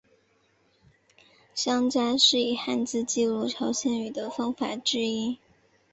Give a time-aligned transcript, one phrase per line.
[1.53, 5.37] 乡札是以汉字记录朝鲜语的方法之一。